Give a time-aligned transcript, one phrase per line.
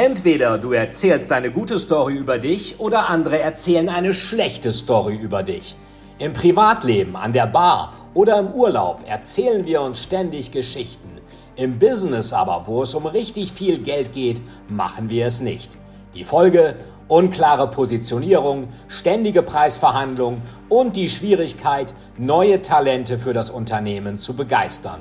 [0.00, 5.42] Entweder du erzählst eine gute Story über dich oder andere erzählen eine schlechte Story über
[5.42, 5.74] dich.
[6.20, 11.18] Im Privatleben, an der Bar oder im Urlaub erzählen wir uns ständig Geschichten.
[11.56, 15.76] Im Business aber, wo es um richtig viel Geld geht, machen wir es nicht.
[16.14, 16.76] Die Folge?
[17.08, 25.00] Unklare Positionierung, ständige Preisverhandlungen und die Schwierigkeit, neue Talente für das Unternehmen zu begeistern.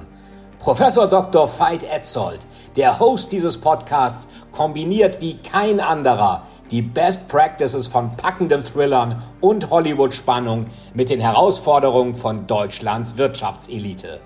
[0.59, 1.47] Professor Dr.
[1.47, 8.63] Veit Etzold, der Host dieses Podcasts, kombiniert wie kein anderer die Best Practices von packenden
[8.63, 14.19] Thrillern und Hollywood-Spannung mit den Herausforderungen von Deutschlands Wirtschaftselite.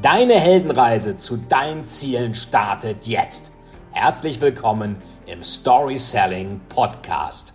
[0.00, 3.52] Deine Heldenreise zu deinen Zielen startet jetzt.
[3.90, 4.96] Herzlich willkommen
[5.26, 7.52] im Story Selling Podcast.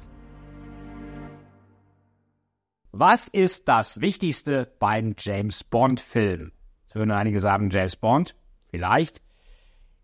[2.92, 6.52] Was ist das Wichtigste beim James Bond Film?
[6.98, 8.36] Würden einige sagen James Bond.
[8.70, 9.22] Vielleicht.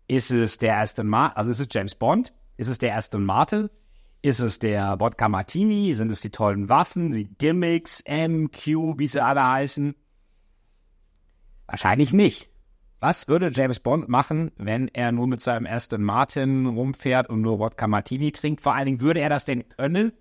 [0.06, 2.32] Ist es der Aston Martin, also ist es James Bond?
[2.56, 3.70] Ist es der Aston Martin?
[4.22, 5.94] Ist es der Vodka Martini?
[5.94, 9.94] Sind es die tollen Waffen, die Gimmicks, MQ, wie sie alle heißen?
[11.66, 12.50] Wahrscheinlich nicht.
[13.00, 17.58] Was würde James Bond machen, wenn er nur mit seinem Aston Martin rumfährt und nur
[17.58, 18.62] Vodka Martini trinkt?
[18.62, 20.12] Vor allen Dingen würde er das denn können,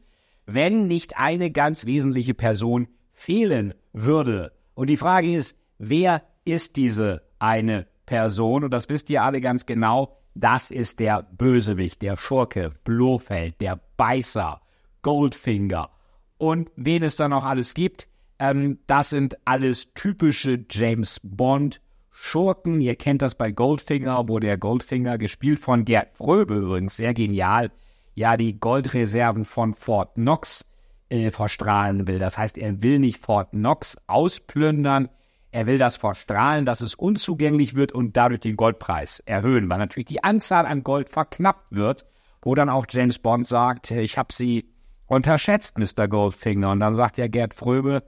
[0.45, 4.51] wenn nicht eine ganz wesentliche Person fehlen würde?
[4.73, 9.65] Und die Frage ist, wer ist diese eine Person, und das wisst ihr alle ganz
[9.65, 14.61] genau, das ist der Bösewicht, der Schurke, Blofeld, der Beißer,
[15.01, 15.89] Goldfinger.
[16.37, 18.07] Und wen es da noch alles gibt,
[18.39, 22.81] ähm, das sind alles typische James Bond Schurken.
[22.81, 27.71] Ihr kennt das bei Goldfinger, wo der Goldfinger, gespielt von Gerd Fröbe übrigens, sehr genial,
[28.15, 30.65] ja die Goldreserven von Fort Knox
[31.09, 32.19] äh, verstrahlen will.
[32.19, 35.09] Das heißt, er will nicht Fort Knox ausplündern,
[35.53, 40.07] er will das verstrahlen, dass es unzugänglich wird und dadurch den Goldpreis erhöhen, weil natürlich
[40.07, 42.05] die Anzahl an Gold verknappt wird,
[42.41, 44.69] wo dann auch James Bond sagt, ich habe sie
[45.05, 46.07] unterschätzt, Mr.
[46.07, 46.71] Goldfinger.
[46.71, 48.03] Und dann sagt ja Gerd Fröbe,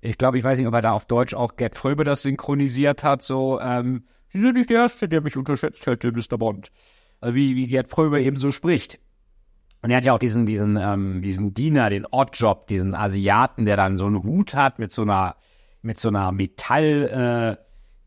[0.00, 3.04] ich glaube, ich weiß nicht, ob er da auf Deutsch auch Gerd Fröbe das synchronisiert
[3.04, 6.36] hat, so, ähm, Sie sind nicht der Erste, der mich unterschätzt hätte, Mr.
[6.38, 6.70] Bond.
[7.20, 8.98] Also wie, wie Gerd Fröbe eben so spricht.
[9.82, 13.76] Und er hat ja auch diesen, diesen, ähm, diesen Diener, den Oddjob, diesen Asiaten, der
[13.76, 15.36] dann so einen Hut hat mit so einer
[15.86, 17.58] mit so einer Metallkrempe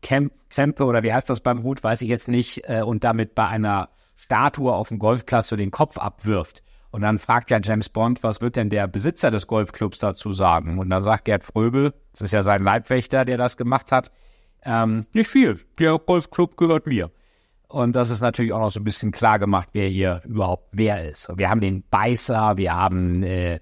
[0.06, 3.48] äh, oder wie heißt das beim Hut, weiß ich jetzt nicht, äh, und damit bei
[3.48, 6.62] einer Statue auf dem Golfplatz so den Kopf abwirft.
[6.92, 10.78] Und dann fragt ja James Bond, was wird denn der Besitzer des Golfclubs dazu sagen?
[10.78, 14.10] Und dann sagt Gerd Fröbel, das ist ja sein Leibwächter, der das gemacht hat,
[14.62, 17.10] ähm, nicht viel, der Golfclub gehört mir.
[17.68, 21.08] Und das ist natürlich auch noch so ein bisschen klar gemacht, wer hier überhaupt wer
[21.08, 21.28] ist.
[21.28, 23.60] Und wir haben den Beißer, wir haben äh,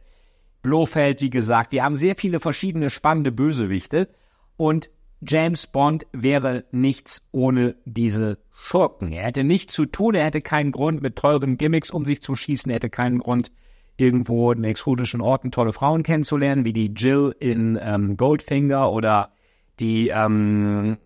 [0.62, 1.72] Blofeld, wie gesagt.
[1.72, 4.08] Wir haben sehr viele verschiedene spannende Bösewichte
[4.56, 9.12] und James Bond wäre nichts ohne diese Schurken.
[9.12, 12.34] Er hätte nichts zu tun, er hätte keinen Grund, mit teuren Gimmicks um sich zu
[12.34, 13.50] schießen, er hätte keinen Grund,
[13.98, 19.32] irgendwo in exotischen Orten tolle Frauen kennenzulernen, wie die Jill in ähm, Goldfinger oder
[19.80, 20.96] die ähm,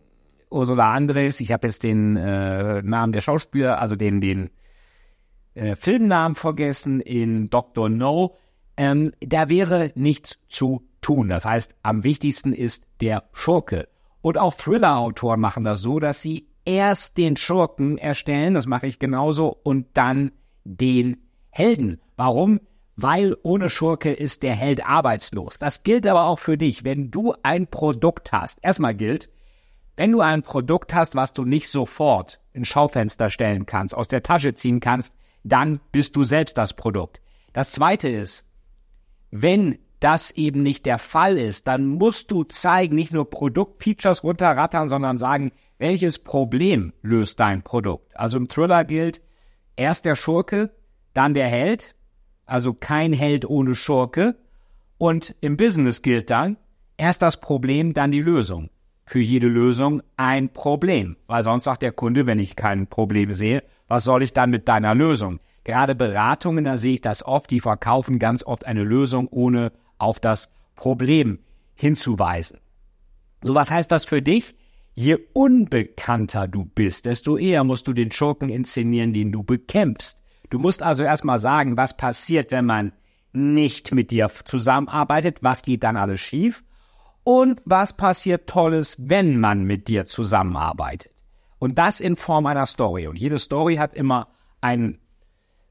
[0.50, 1.40] Ursula Andres.
[1.40, 4.50] Ich habe jetzt den äh, Namen der Schauspieler, also den, den
[5.54, 7.88] äh, Filmnamen vergessen in Dr.
[7.88, 8.36] No
[8.76, 11.28] ähm, da wäre nichts zu tun.
[11.28, 13.88] Das heißt, am wichtigsten ist der Schurke.
[14.20, 18.98] Und auch Thriller-Autoren machen das so, dass sie erst den Schurken erstellen, das mache ich
[18.98, 20.30] genauso, und dann
[20.64, 21.16] den
[21.50, 22.00] Helden.
[22.16, 22.60] Warum?
[22.94, 25.58] Weil ohne Schurke ist der Held arbeitslos.
[25.58, 26.84] Das gilt aber auch für dich.
[26.84, 29.28] Wenn du ein Produkt hast, erstmal gilt,
[29.96, 34.22] wenn du ein Produkt hast, was du nicht sofort ins Schaufenster stellen kannst, aus der
[34.22, 37.20] Tasche ziehen kannst, dann bist du selbst das Produkt.
[37.52, 38.46] Das zweite ist,
[39.32, 44.88] wenn das eben nicht der Fall ist, dann musst du zeigen, nicht nur Produktfeatures runterrattern,
[44.88, 48.16] sondern sagen, welches Problem löst dein Produkt.
[48.16, 49.22] Also im Thriller gilt
[49.75, 50.70] erst der Schurke,
[51.15, 51.94] dann der Held,
[52.47, 54.37] also kein Held ohne Schurke.
[54.98, 56.59] Und im Business gilt dann
[56.97, 58.70] erst das Problem, dann die Lösung.
[59.06, 63.62] Für jede Lösung ein Problem, weil sonst sagt der Kunde, wenn ich kein Problem sehe,
[63.88, 65.41] was soll ich dann mit deiner Lösung?
[65.64, 70.19] Gerade Beratungen, da sehe ich das oft, die verkaufen ganz oft eine Lösung, ohne auf
[70.19, 71.38] das Problem
[71.75, 72.58] hinzuweisen.
[73.42, 74.54] So, was heißt das für dich?
[74.94, 80.19] Je unbekannter du bist, desto eher musst du den Schurken inszenieren, den du bekämpfst.
[80.50, 82.92] Du musst also erstmal sagen, was passiert, wenn man
[83.32, 86.62] nicht mit dir zusammenarbeitet, was geht dann alles schief
[87.25, 91.12] und was passiert Tolles, wenn man mit dir zusammenarbeitet.
[91.58, 93.06] Und das in Form einer Story.
[93.06, 94.28] Und jede Story hat immer
[94.60, 94.98] einen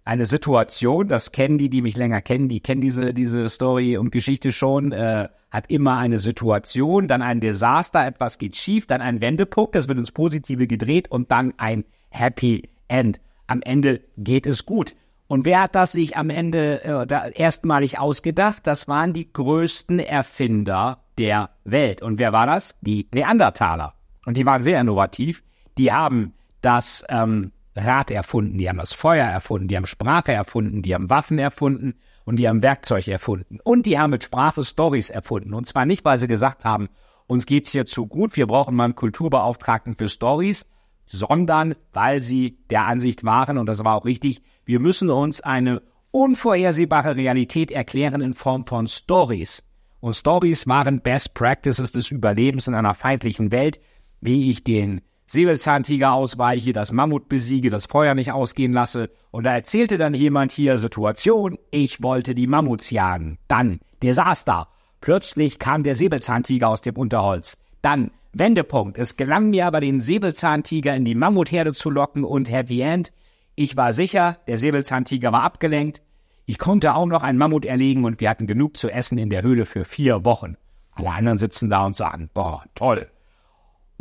[0.03, 4.11] eine Situation, das kennen die, die mich länger kennen, die kennen diese, diese Story und
[4.11, 9.21] Geschichte schon, äh, hat immer eine Situation, dann ein Desaster, etwas geht schief, dann ein
[9.21, 13.19] Wendepunkt, das wird ins Positive gedreht und dann ein Happy End.
[13.47, 14.95] Am Ende geht es gut.
[15.27, 18.67] Und wer hat das sich am Ende äh, da erstmalig ausgedacht?
[18.67, 22.01] Das waren die größten Erfinder der Welt.
[22.01, 22.75] Und wer war das?
[22.81, 23.93] Die Neandertaler.
[24.25, 25.43] Und die waren sehr innovativ.
[25.77, 30.81] Die haben das ähm, Rad erfunden, die haben das Feuer erfunden, die haben Sprache erfunden,
[30.81, 31.95] die haben Waffen erfunden
[32.25, 33.59] und die haben Werkzeug erfunden.
[33.63, 35.53] Und die haben mit Sprache Stories erfunden.
[35.53, 36.89] Und zwar nicht, weil sie gesagt haben,
[37.27, 40.69] uns geht's hier zu gut, wir brauchen mal einen Kulturbeauftragten für Stories,
[41.05, 45.81] sondern weil sie der Ansicht waren, und das war auch richtig, wir müssen uns eine
[46.11, 49.63] unvorhersehbare Realität erklären in Form von Stories.
[50.01, 53.79] Und Stories waren Best Practices des Überlebens in einer feindlichen Welt,
[54.19, 55.01] wie ich den
[55.31, 59.09] Säbelzahntiger ausweiche, das Mammut besiege, das Feuer nicht ausgehen lasse.
[59.31, 63.37] Und da erzählte dann jemand hier Situation, ich wollte die Mammuts jagen.
[63.47, 64.67] Dann Desaster.
[64.99, 67.57] Plötzlich kam der Säbelzahntiger aus dem Unterholz.
[67.81, 68.97] Dann Wendepunkt.
[68.97, 73.13] Es gelang mir aber, den Säbelzahntiger in die Mammutherde zu locken und Happy End.
[73.55, 76.01] Ich war sicher, der Säbelzahntiger war abgelenkt.
[76.45, 79.43] Ich konnte auch noch einen Mammut erlegen und wir hatten genug zu essen in der
[79.43, 80.57] Höhle für vier Wochen.
[80.91, 83.07] Alle anderen sitzen da und sagen, boah, toll.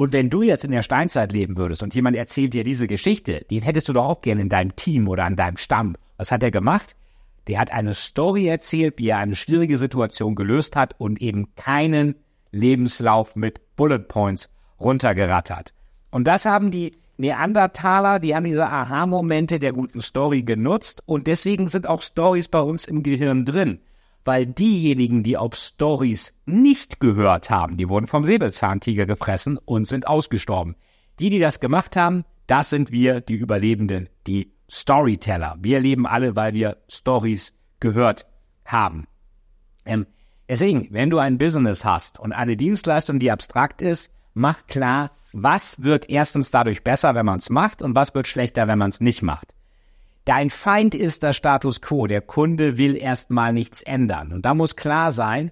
[0.00, 3.44] Und wenn du jetzt in der Steinzeit leben würdest und jemand erzählt dir diese Geschichte,
[3.50, 5.94] den hättest du doch auch gerne in deinem Team oder an deinem Stamm.
[6.16, 6.96] Was hat er gemacht?
[7.48, 12.14] Der hat eine Story erzählt, wie er eine schwierige Situation gelöst hat und eben keinen
[12.50, 14.48] Lebenslauf mit Bullet Points
[14.80, 15.74] runtergerattert.
[16.10, 21.68] Und das haben die Neandertaler, die haben diese Aha-Momente der guten Story genutzt und deswegen
[21.68, 23.80] sind auch Stories bei uns im Gehirn drin
[24.24, 30.06] weil diejenigen, die auf Stories nicht gehört haben, die wurden vom Säbelzahntiger gefressen und sind
[30.06, 30.76] ausgestorben.
[31.18, 35.56] Die, die das gemacht haben, das sind wir, die Überlebenden, die Storyteller.
[35.60, 38.26] Wir leben alle, weil wir Stories gehört
[38.64, 39.06] haben.
[39.84, 40.06] Ähm,
[40.48, 45.82] deswegen, wenn du ein Business hast und eine Dienstleistung, die abstrakt ist, mach klar, was
[45.82, 49.00] wird erstens dadurch besser, wenn man es macht und was wird schlechter, wenn man es
[49.00, 49.54] nicht macht.
[50.24, 52.06] Dein Feind ist der Status quo.
[52.06, 54.32] Der Kunde will erstmal nichts ändern.
[54.32, 55.50] Und da muss klar sein,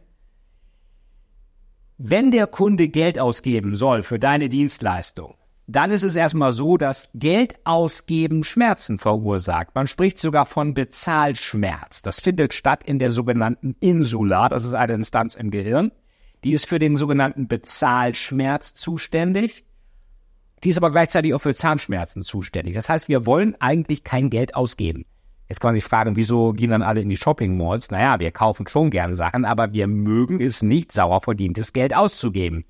[1.97, 5.35] wenn der Kunde Geld ausgeben soll für deine Dienstleistung,
[5.67, 9.75] dann ist es erstmal so, dass Geld ausgeben Schmerzen verursacht.
[9.75, 12.01] Man spricht sogar von Bezahlschmerz.
[12.01, 14.49] Das findet statt in der sogenannten Insula.
[14.49, 15.93] Das ist eine Instanz im Gehirn.
[16.45, 19.65] Die ist für den sogenannten Bezahlschmerz zuständig.
[20.65, 22.75] Die ist aber gleichzeitig auch für Zahnschmerzen zuständig.
[22.75, 25.05] Das heißt, wir wollen eigentlich kein Geld ausgeben.
[25.49, 27.91] Jetzt kann man sich fragen, wieso gehen dann alle in die Shopping Malls?
[27.91, 32.65] Naja, wir kaufen schon gern Sachen, aber wir mögen es nicht, sauer verdientes Geld auszugeben.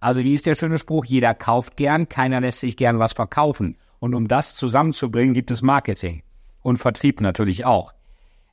[0.00, 3.76] Also wie ist der schöne Spruch, jeder kauft gern, keiner lässt sich gern was verkaufen.
[3.98, 6.22] Und um das zusammenzubringen, gibt es Marketing.
[6.62, 7.92] Und Vertrieb natürlich auch.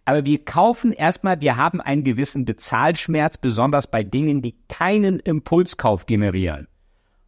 [0.04, 6.06] Aber wir kaufen erstmal, wir haben einen gewissen Bezahlschmerz, besonders bei Dingen, die keinen Impulskauf
[6.06, 6.68] generieren.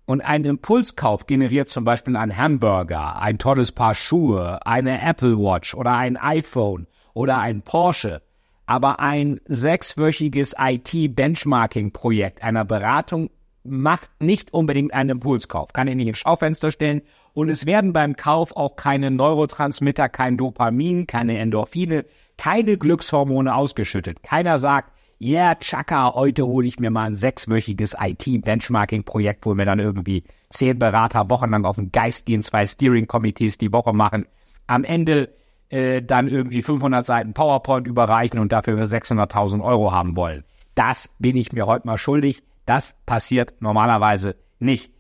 [0.06, 5.74] Und ein Impulskauf generiert zum Beispiel ein Hamburger, ein tolles Paar Schuhe, eine Apple Watch
[5.74, 8.22] oder ein iPhone oder ein Porsche.
[8.66, 13.30] Aber ein sechswöchiges IT-Benchmarking-Projekt einer Beratung
[13.64, 17.02] macht nicht unbedingt einen Impulskauf, kann ihn nicht ins Schaufenster stellen
[17.34, 22.06] und es werden beim Kauf auch keine Neurotransmitter, kein Dopamin, keine Endorphine,
[22.38, 24.24] keine Glückshormone ausgeschüttet.
[24.24, 29.80] Keiner sagt, yeah, Chaka, heute hole ich mir mal ein sechswöchiges IT-Benchmarking-Projekt, wo mir dann
[29.80, 34.26] irgendwie zehn Berater wochenlang auf den Geist gehen, zwei Steering-Committees die Woche machen,
[34.66, 35.30] am Ende
[35.70, 40.44] äh, dann irgendwie 500 Seiten PowerPoint überreichen und dafür 600.000 Euro haben wollen.
[40.74, 42.42] Das bin ich mir heute mal schuldig.
[42.66, 44.92] Das passiert normalerweise nicht.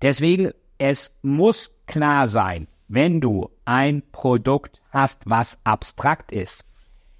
[0.00, 6.64] Deswegen, es muss klar sein, wenn du ein Produkt hast, was abstrakt ist.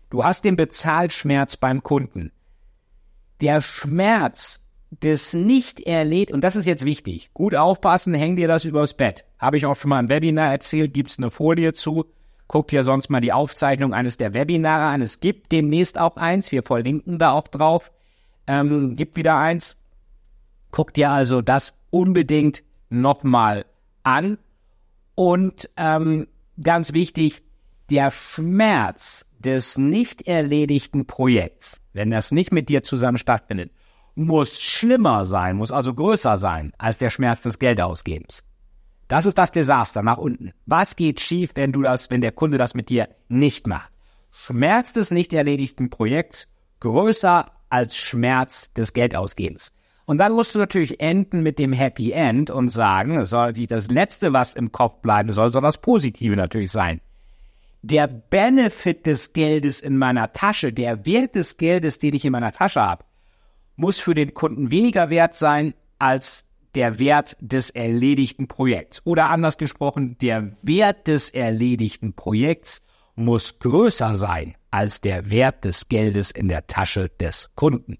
[0.08, 2.32] Du hast den Bezahlschmerz beim Kunden
[3.40, 8.64] der Schmerz des nicht erledigt, und das ist jetzt wichtig, gut aufpassen, häng dir das
[8.64, 9.24] übers Bett.
[9.38, 12.06] Habe ich auch schon mal im Webinar erzählt, gibt's eine Folie zu.
[12.46, 15.02] Guck dir sonst mal die Aufzeichnung eines der Webinare an.
[15.02, 17.92] Es gibt demnächst auch eins, wir verlinken da auch drauf.
[18.46, 19.76] Ähm, gibt wieder eins.
[20.70, 23.66] Guck dir also das unbedingt nochmal
[24.02, 24.38] an.
[25.14, 26.26] Und ähm,
[26.62, 27.42] ganz wichtig,
[27.90, 33.72] der Schmerz des nicht erledigten Projekts wenn das nicht mit dir zusammen stattfindet,
[34.14, 38.44] muss schlimmer sein, muss also größer sein als der Schmerz des Geldausgebens.
[39.08, 40.52] Das ist das Desaster nach unten.
[40.64, 43.90] Was geht schief, wenn du das, wenn der Kunde das mit dir nicht macht?
[44.30, 46.46] Schmerz des nicht erledigten Projekts
[46.78, 49.72] größer als Schmerz des Geldausgebens.
[50.04, 53.88] Und dann musst du natürlich enden mit dem Happy End und sagen, es soll das
[53.88, 57.00] Letzte, was im Kopf bleiben soll, soll das Positive natürlich sein
[57.82, 62.52] der Benefit des Geldes in meiner Tasche, der Wert des Geldes, den ich in meiner
[62.52, 63.04] Tasche habe,
[63.76, 69.00] muss für den Kunden weniger wert sein als der Wert des erledigten Projekts.
[69.04, 72.82] Oder anders gesprochen, der Wert des erledigten Projekts
[73.14, 77.98] muss größer sein als der Wert des Geldes in der Tasche des Kunden.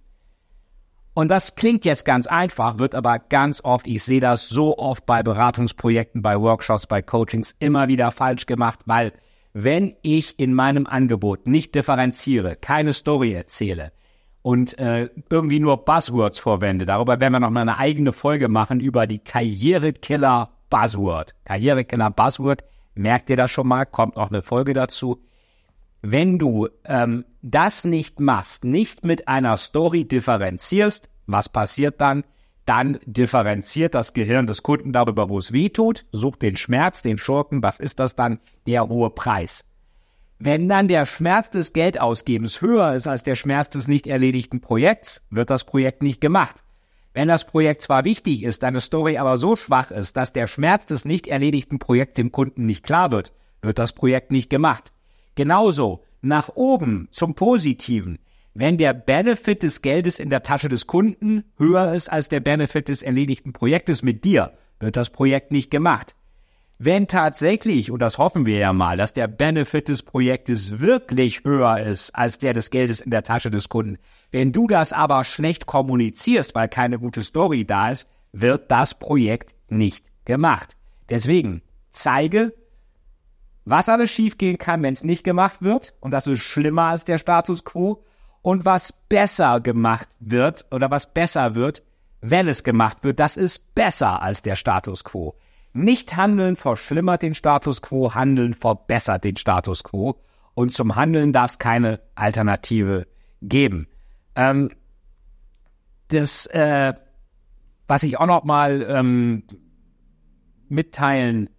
[1.15, 5.05] Und das klingt jetzt ganz einfach, wird aber ganz oft, ich sehe das so oft
[5.07, 9.13] bei Beratungsprojekten, bei Workshops, bei Coachings immer wieder falsch gemacht, weil
[9.53, 13.93] wenn ich in meinem Angebot nicht differenziere, keine Story erzähle
[14.43, 18.81] und äh, irgendwie nur Buzzwords verwende, darüber werden wir noch mal eine eigene Folge machen
[18.81, 21.35] über die Karrierekiller Buzzword.
[21.45, 22.65] Karrierekiller Buzzword,
[22.95, 25.23] merkt ihr das schon mal, kommt noch eine Folge dazu.
[26.03, 32.25] Wenn du ähm, das nicht machst, nicht mit einer Story differenzierst, was passiert dann?
[32.69, 37.17] Dann differenziert das Gehirn des Kunden darüber, wo es weh tut, sucht den Schmerz, den
[37.17, 38.41] Schurken, was ist das dann?
[38.67, 39.65] Der hohe Preis.
[40.39, 45.25] Wenn dann der Schmerz des Geldausgebens höher ist als der Schmerz des nicht erledigten Projekts,
[45.31, 46.63] wird das Projekt nicht gemacht.
[47.15, 50.85] Wenn das Projekt zwar wichtig ist, deine Story aber so schwach ist, dass der Schmerz
[50.85, 53.33] des nicht erledigten Projekts dem Kunden nicht klar wird,
[53.63, 54.93] wird das Projekt nicht gemacht.
[55.37, 58.19] Genauso nach oben zum Positiven.
[58.61, 62.89] Wenn der Benefit des Geldes in der Tasche des Kunden höher ist als der Benefit
[62.89, 66.17] des erledigten Projektes mit dir, wird das Projekt nicht gemacht.
[66.77, 71.79] Wenn tatsächlich, und das hoffen wir ja mal, dass der Benefit des Projektes wirklich höher
[71.79, 73.97] ist als der des Geldes in der Tasche des Kunden,
[74.33, 79.55] wenn du das aber schlecht kommunizierst, weil keine gute Story da ist, wird das Projekt
[79.69, 80.77] nicht gemacht.
[81.09, 81.63] Deswegen
[81.93, 82.53] zeige,
[83.65, 87.19] was alles schiefgehen kann, wenn es nicht gemacht wird, und das ist schlimmer als der
[87.19, 88.03] Status quo,
[88.49, 91.83] und was besser gemacht wird oder was besser wird,
[92.23, 95.35] wenn es gemacht wird, das ist besser als der Status quo.
[95.75, 100.19] Nicht handeln verschlimmert den Status quo, handeln verbessert den Status quo.
[100.55, 103.07] Und zum Handeln darf es keine Alternative
[103.43, 103.87] geben.
[104.35, 104.71] Ähm,
[106.09, 106.95] das, äh,
[107.87, 109.43] was ich auch noch mal ähm,
[110.71, 111.51] mitteilen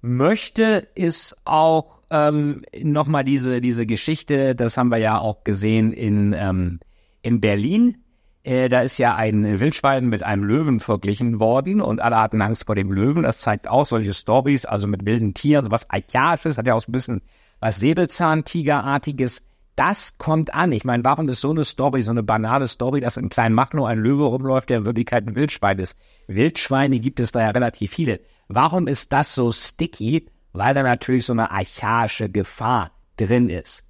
[0.00, 6.34] möchte, ist auch ähm, nochmal diese, diese Geschichte, das haben wir ja auch gesehen in,
[6.36, 6.78] ähm,
[7.22, 7.96] in Berlin.
[8.44, 12.66] Äh, da ist ja ein Wildschwein mit einem Löwen verglichen worden und alle hatten Angst
[12.66, 13.22] vor dem Löwen.
[13.22, 16.92] Das zeigt auch solche Stories, also mit wilden Tieren, sowas Archaisches, hat ja auch ein
[16.92, 17.22] bisschen
[17.60, 19.42] was Säbelzahntigerartiges.
[19.74, 20.72] Das kommt an.
[20.72, 23.98] Ich meine, warum ist so eine Story, so eine banale Story, dass in Kleinmachnow ein
[23.98, 25.96] Löwe rumläuft, der in Wirklichkeit ein Wildschwein ist?
[26.26, 28.20] Wildschweine gibt es da ja relativ viele.
[28.48, 30.26] Warum ist das so sticky?
[30.52, 33.84] Weil da natürlich so eine archaische Gefahr drin ist.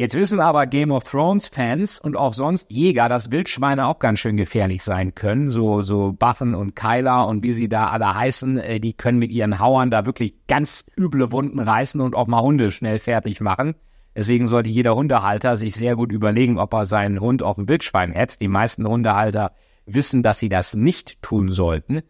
[0.00, 4.18] Jetzt wissen aber Game of Thrones Fans und auch sonst Jäger, dass Wildschweine auch ganz
[4.18, 5.50] schön gefährlich sein können.
[5.50, 9.30] So, so Buffen und Kyler und wie sie da alle heißen, äh, die können mit
[9.30, 13.74] ihren Hauern da wirklich ganz üble Wunden reißen und auch mal Hunde schnell fertig machen.
[14.16, 18.12] Deswegen sollte jeder Hundehalter sich sehr gut überlegen, ob er seinen Hund auf ein Wildschwein
[18.12, 18.40] hetzt.
[18.40, 19.52] Die meisten Hundehalter
[19.84, 22.00] wissen, dass sie das nicht tun sollten.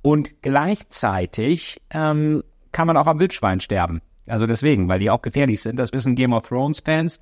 [0.00, 2.42] Und gleichzeitig ähm,
[2.74, 4.02] kann man auch am Wildschwein sterben.
[4.26, 5.78] Also deswegen, weil die auch gefährlich sind.
[5.78, 7.20] Das wissen Game of Thrones Fans.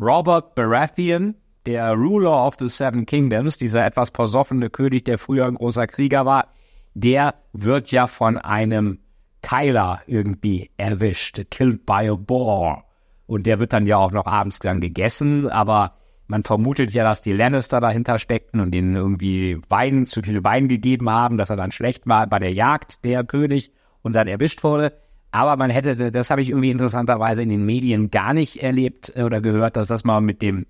[0.00, 5.54] Robert Baratheon, der Ruler of the Seven Kingdoms, dieser etwas versoffene König, der früher ein
[5.54, 6.48] großer Krieger war,
[6.94, 8.98] der wird ja von einem
[9.42, 12.84] Keiler irgendwie erwischt, killed by a boar.
[13.26, 15.96] Und der wird dann ja auch noch abends dann gegessen, aber
[16.26, 20.68] man vermutet ja, dass die Lannister dahinter steckten und ihnen irgendwie Wein, zu viel Wein
[20.68, 23.72] gegeben haben, dass er dann schlecht war bei der Jagd, der König,
[24.04, 24.92] und dann erwischt wurde.
[25.32, 29.24] Aber man hätte, das habe ich irgendwie interessanterweise in den Medien gar nicht erlebt äh,
[29.24, 30.66] oder gehört, dass das mal mit dem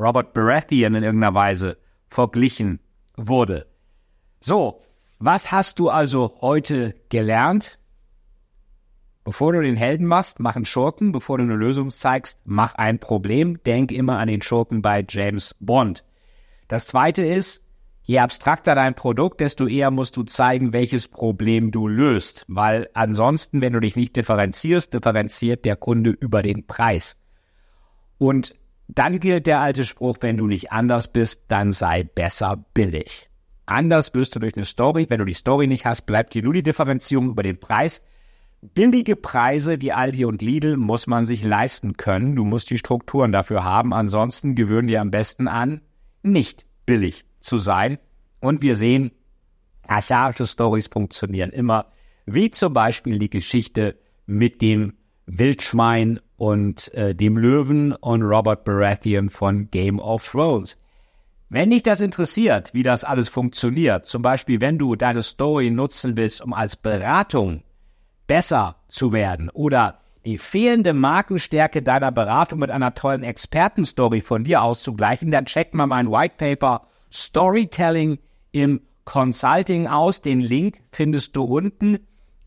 [0.00, 1.78] Robert Baratheon in irgendeiner Weise
[2.08, 2.80] verglichen
[3.16, 3.66] wurde.
[4.40, 4.82] So,
[5.20, 7.78] was hast du also heute gelernt?
[9.24, 11.12] Bevor du den Helden machst, mach einen Schurken.
[11.12, 13.62] Bevor du eine Lösung zeigst, mach ein Problem.
[13.64, 16.02] Denk immer an den Schurken bei James Bond.
[16.66, 17.67] Das zweite ist,
[18.08, 22.46] je abstrakter dein Produkt, desto eher musst du zeigen, welches Problem du löst.
[22.48, 27.18] Weil ansonsten, wenn du dich nicht differenzierst, differenziert der Kunde über den Preis.
[28.16, 28.54] Und
[28.88, 33.28] dann gilt der alte Spruch, wenn du nicht anders bist, dann sei besser billig.
[33.66, 35.04] Anders wirst du durch eine Story.
[35.10, 38.02] Wenn du die Story nicht hast, bleibt dir nur die Differenzierung über den Preis.
[38.62, 42.36] Billige Preise wie Aldi und Lidl muss man sich leisten können.
[42.36, 43.92] Du musst die Strukturen dafür haben.
[43.92, 45.82] Ansonsten gewöhnen dir am besten an,
[46.22, 47.98] nicht billig zu sein.
[48.40, 49.12] Und wir sehen,
[49.86, 51.86] archaische Stories funktionieren immer,
[52.26, 54.94] wie zum Beispiel die Geschichte mit dem
[55.26, 60.78] Wildschwein und äh, dem Löwen und Robert Baratheon von Game of Thrones.
[61.50, 66.16] Wenn dich das interessiert, wie das alles funktioniert, zum Beispiel wenn du deine Story nutzen
[66.16, 67.62] willst, um als Beratung
[68.26, 74.62] besser zu werden oder die fehlende Markenstärke deiner Beratung mit einer tollen Expertenstory von dir
[74.62, 78.18] auszugleichen, dann check mal mein White Paper Storytelling
[78.52, 80.20] im Consulting aus.
[80.20, 81.98] Den Link findest du unten.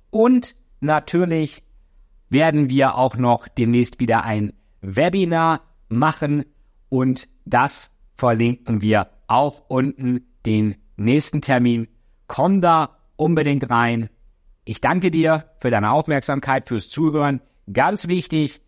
[0.10, 1.64] Und natürlich
[2.30, 6.46] werden wir auch noch demnächst wieder ein Webinar machen
[6.90, 11.88] und das verlinken wir auch unten den nächsten Termin.
[12.28, 14.10] Komm da unbedingt rein.
[14.64, 17.42] Ich danke dir für deine Aufmerksamkeit, fürs Zuhören.
[17.72, 18.62] Ganz wichtig,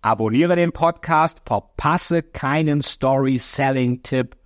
[0.00, 4.36] abonniere den Podcast, verpasse keinen Story-Selling-Tipp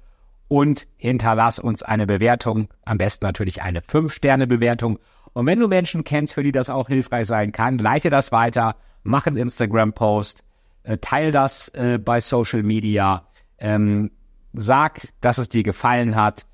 [0.52, 2.68] und hinterlass uns eine Bewertung.
[2.85, 4.99] Am besten natürlich eine 5-Sterne-Bewertung.
[5.32, 8.76] Und wenn du Menschen kennst, für die das auch hilfreich sein kann, leite das weiter,
[9.02, 10.44] mach einen Instagram-Post,
[10.82, 14.11] äh, teile das äh, bei Social Media, ähm,
[14.52, 16.44] sag, dass es dir gefallen hat,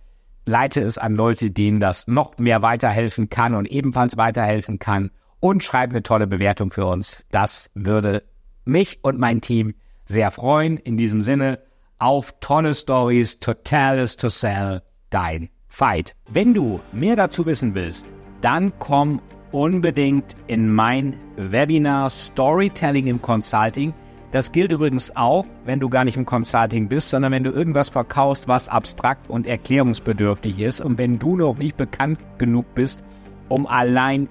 [0.47, 5.64] leite es an Leute, denen das noch mehr weiterhelfen kann und ebenfalls weiterhelfen kann und
[5.64, 7.26] schreib eine tolle Bewertung für uns.
[7.33, 8.23] Das würde
[8.64, 9.75] mich und mein Team
[10.05, 10.76] sehr freuen.
[10.76, 11.59] In diesem Sinne,
[11.99, 16.14] auf tolle Stories, to tell is to sell, dein Fight.
[16.31, 18.07] Wenn du mehr dazu wissen willst,
[18.40, 19.21] dann komm
[19.52, 23.95] unbedingt in mein Webinar Storytelling im Consulting.
[24.31, 27.88] Das gilt übrigens auch, wenn du gar nicht im Consulting bist, sondern wenn du irgendwas
[27.88, 33.02] verkaufst, was abstrakt und erklärungsbedürftig ist und wenn du noch nicht bekannt genug bist,
[33.49, 34.28] um allein,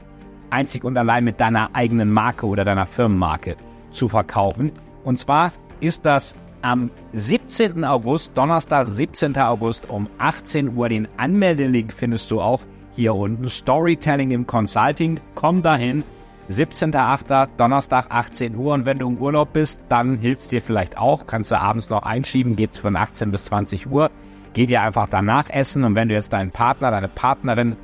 [0.51, 3.57] einzig und allein mit deiner eigenen Marke oder deiner Firmenmarke
[3.91, 4.71] zu verkaufen.
[5.03, 7.83] Und zwar ist das am 17.
[7.83, 9.37] August, Donnerstag, 17.
[9.37, 10.89] August um 18 Uhr.
[10.89, 12.61] Den Anmeldelink findest du auch
[12.91, 13.47] hier unten.
[13.47, 15.19] Storytelling im Consulting.
[15.35, 16.03] Komm dahin.
[16.49, 17.49] 17.8.
[17.57, 21.27] Donnerstag 18 Uhr und wenn du im Urlaub bist, dann hilft's dir vielleicht auch.
[21.27, 24.09] Kannst du abends noch einschieben, geht's von 18 bis 20 Uhr.
[24.53, 27.75] Geh dir einfach danach essen und wenn du jetzt deinen Partner, deine Partnerin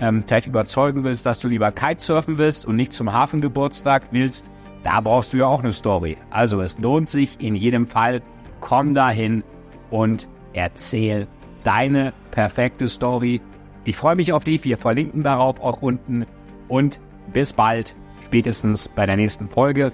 [0.00, 4.50] ähm, vielleicht überzeugen willst, dass du lieber Kitesurfen willst und nicht zum Hafengeburtstag willst,
[4.82, 6.16] da brauchst du ja auch eine Story.
[6.30, 8.22] Also es lohnt sich in jedem Fall,
[8.60, 9.44] komm dahin
[9.90, 11.28] und erzähl
[11.64, 13.40] deine perfekte Story.
[13.84, 16.26] Ich freue mich auf dich, wir verlinken darauf auch unten
[16.68, 17.00] und
[17.32, 19.92] bis bald spätestens bei der nächsten Folge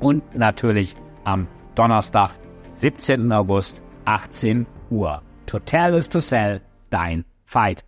[0.00, 2.30] und natürlich am Donnerstag,
[2.74, 3.30] 17.
[3.32, 5.22] August, 18 Uhr.
[5.46, 7.87] Total is to sell, dein Fight.